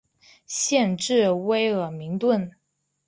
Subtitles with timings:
[0.47, 2.53] 县治威尔明顿。